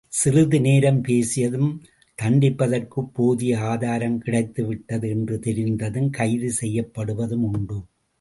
[0.07, 1.79] சிறிது நேரம் பேசியதும்,
[2.17, 7.81] தண்டிப்பதற்குப் போதிய ஆதாரம கிடைத்துவிட்டது என்று தெரிந்ததும் கைது செய்யப்படுவதும் உண்டு.